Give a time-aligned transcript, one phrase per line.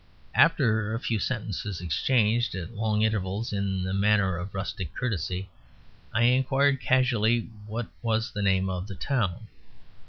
[0.33, 5.47] After a few sentences exchanged at long intervals in the manner of rustic courtesy,
[6.11, 9.45] I inquired casually what was the name of the town.